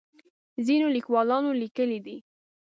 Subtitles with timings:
[0.65, 2.17] ځینو لیکوالانو لیکلي دي.